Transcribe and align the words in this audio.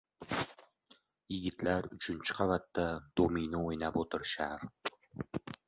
Yigitlar 1.33 1.87
uchinchi 1.97 2.37
qavatda 2.39 2.87
domino 3.21 3.63
o‘ynab 3.69 4.01
o‘tirishar. 4.05 4.69